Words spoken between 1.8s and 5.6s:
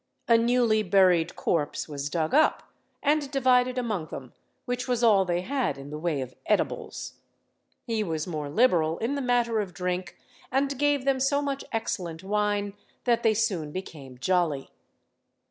was dug up and divided among them, which was all they